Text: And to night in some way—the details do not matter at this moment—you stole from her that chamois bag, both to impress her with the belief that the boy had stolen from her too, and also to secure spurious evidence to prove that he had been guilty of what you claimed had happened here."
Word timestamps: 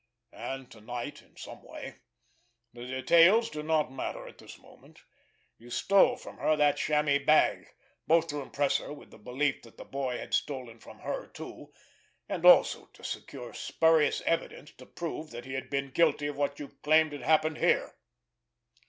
And 0.33 0.71
to 0.71 0.81
night 0.81 1.21
in 1.21 1.37
some 1.37 1.61
way—the 1.61 2.87
details 2.87 3.51
do 3.51 3.61
not 3.61 3.91
matter 3.91 4.27
at 4.27 4.39
this 4.39 4.57
moment—you 4.57 5.69
stole 5.69 6.15
from 6.15 6.37
her 6.39 6.55
that 6.55 6.77
chamois 6.77 7.19
bag, 7.23 7.67
both 8.07 8.25
to 8.29 8.41
impress 8.41 8.77
her 8.79 8.91
with 8.91 9.11
the 9.11 9.19
belief 9.19 9.61
that 9.61 9.77
the 9.77 9.85
boy 9.85 10.17
had 10.17 10.33
stolen 10.33 10.79
from 10.79 11.01
her 11.01 11.27
too, 11.27 11.71
and 12.27 12.47
also 12.47 12.87
to 12.93 13.03
secure 13.03 13.53
spurious 13.53 14.21
evidence 14.21 14.71
to 14.77 14.87
prove 14.87 15.29
that 15.29 15.45
he 15.45 15.53
had 15.53 15.69
been 15.69 15.91
guilty 15.91 16.25
of 16.25 16.35
what 16.35 16.57
you 16.57 16.69
claimed 16.81 17.11
had 17.11 17.21
happened 17.21 17.59
here." 17.59 17.93